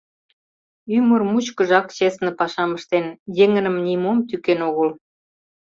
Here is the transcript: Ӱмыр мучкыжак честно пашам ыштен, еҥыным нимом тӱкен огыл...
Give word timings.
Ӱмыр 0.97 1.21
мучкыжак 1.31 1.87
честно 1.97 2.29
пашам 2.39 2.71
ыштен, 2.77 3.05
еҥыным 3.43 3.75
нимом 3.85 4.17
тӱкен 4.27 4.59
огыл... 4.69 4.89